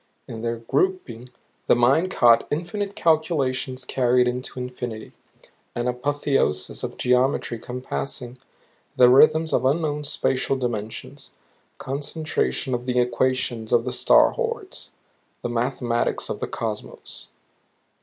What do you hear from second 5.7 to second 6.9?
an apotheosis